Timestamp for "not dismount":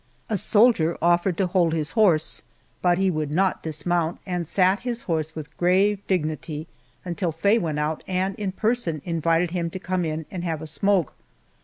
3.29-4.17